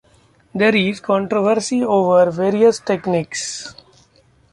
There 0.55 0.75
is 0.75 0.99
controversy 0.99 1.83
over 1.83 2.31
various 2.31 2.79
techniques. 2.79 3.75